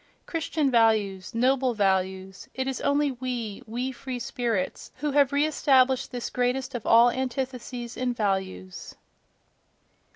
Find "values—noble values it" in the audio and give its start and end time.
0.71-2.65